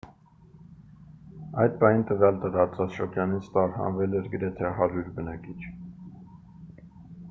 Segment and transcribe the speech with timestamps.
[1.63, 5.59] այդ պահին տվյալ տարածաշրջանից տարհանվել էր գրեթե 100 բնակիչ